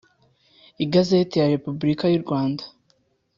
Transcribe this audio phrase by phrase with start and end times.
[0.83, 2.63] Igazeti ya Repubulika y’u Rwanda;